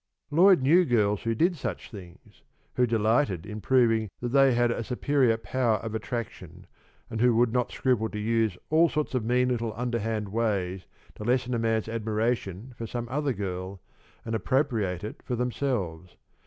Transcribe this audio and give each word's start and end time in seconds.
Lloyd 0.31 0.63
knew 0.63 0.83
girls 0.83 1.21
who 1.21 1.35
did 1.35 1.55
such 1.55 1.91
things; 1.91 2.41
who 2.73 2.87
delighted 2.87 3.45
in 3.45 3.61
proving 3.61 4.09
that 4.19 4.29
they 4.29 4.51
had 4.55 4.71
a 4.71 4.83
superior 4.83 5.37
power 5.37 5.75
of 5.75 5.93
attraction, 5.93 6.65
and 7.11 7.21
who 7.21 7.35
would 7.35 7.53
not 7.53 7.71
scruple 7.71 8.09
to 8.09 8.17
use 8.17 8.57
all 8.71 8.89
sorts 8.89 9.13
of 9.13 9.23
mean 9.23 9.49
little 9.49 9.73
underhand 9.75 10.29
ways 10.29 10.87
to 11.13 11.23
lessen 11.23 11.53
a 11.53 11.59
man's 11.59 11.87
admiration 11.87 12.73
for 12.75 12.87
some 12.87 13.07
other 13.09 13.31
girl, 13.31 13.79
and 14.25 14.33
appropriate 14.33 15.03
it 15.03 15.21
for 15.21 15.35
themselves. 15.35 16.15